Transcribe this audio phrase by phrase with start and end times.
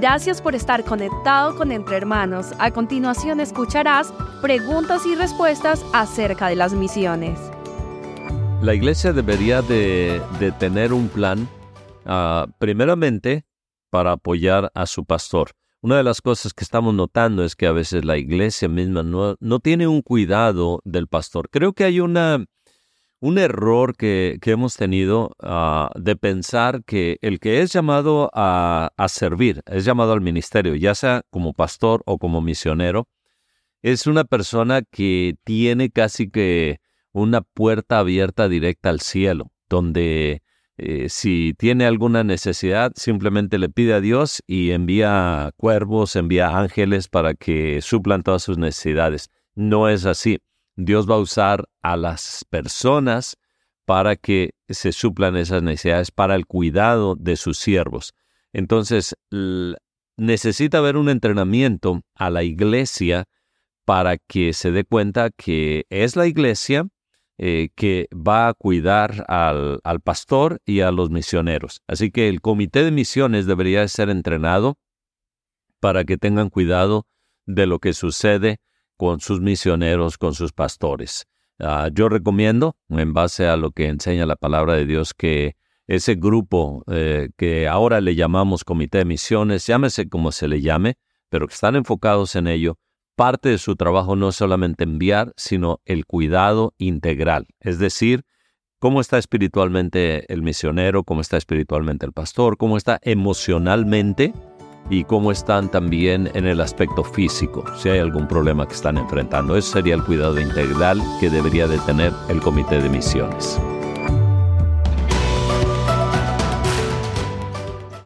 [0.00, 2.52] Gracias por estar conectado con Entre Hermanos.
[2.60, 7.36] A continuación escucharás preguntas y respuestas acerca de las misiones.
[8.62, 10.22] La iglesia debería de,
[10.60, 11.48] tener un plan,
[12.06, 13.44] ah, primeramente,
[13.90, 15.50] para apoyar a su pastor.
[15.80, 19.34] Una de las cosas que estamos notando es que a veces la iglesia misma no,
[19.40, 21.50] no tiene un cuidado del pastor.
[21.50, 22.44] Creo que hay una,
[23.20, 29.62] un error que, hemos tenido ah, de pensar que el que es llamado a, servir,
[29.66, 33.08] es llamado al ministerio, ya sea como pastor o como misionero,
[33.82, 36.78] es una persona que tiene casi que
[37.12, 40.42] una puerta abierta directa al cielo, donde
[40.76, 47.08] eh, si tiene alguna necesidad, simplemente le pide a Dios y envía cuervos, envía ángeles
[47.08, 49.28] para que suplan todas sus necesidades.
[49.54, 50.38] No es así.
[50.78, 53.36] Dios va a usar a las personas
[53.84, 58.14] para que se suplan esas necesidades, para el cuidado de sus siervos.
[58.52, 59.16] Entonces,
[60.16, 63.24] necesita haber un entrenamiento a la iglesia
[63.84, 66.86] para que se dé cuenta que es la iglesia
[67.38, 71.82] eh, que va a cuidar al, al, pastor y a los misioneros.
[71.88, 74.78] Así que el comité de misiones debería ser entrenado
[75.80, 77.06] para que tengan cuidado
[77.46, 78.60] de lo que sucede
[78.98, 81.26] con sus misioneros, con sus pastores.
[81.60, 86.16] Ah, yo recomiendo, en base a lo que enseña la palabra de Dios, que ese
[86.16, 90.96] grupo eh, que ahora le llamamos Comité de Misiones, llámese como se le llame,
[91.30, 92.76] pero que están enfocados en ello,
[93.16, 98.24] parte de su trabajo no es solamente enviar, sino el cuidado integral, es decir,
[98.78, 104.34] cómo está espiritualmente el misionero, cómo está espiritualmente el pastor, cómo está emocionalmente
[104.90, 109.56] y cómo están también en el aspecto físico, si hay algún problema que están enfrentando.
[109.56, 113.60] Ese sería el cuidado integral que debería de tener el comité de misiones.